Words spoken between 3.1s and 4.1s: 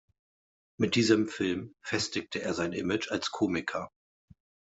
als Komiker.